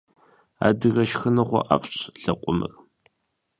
[0.67, 2.71] Адыгэ шхыныгъуэ ӏэфӏщ лэкъумыр.